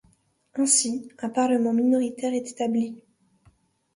Ainsi, 0.55 1.11
un 1.19 1.29
parlement 1.29 1.73
minoritaire 1.73 2.33
est 2.33 2.49
établi. 2.49 3.03